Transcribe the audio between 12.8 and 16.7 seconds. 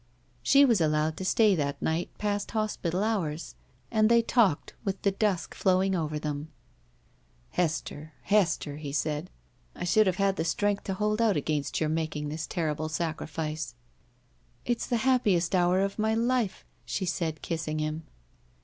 sacrifice." "It's the happiest hour of my life,"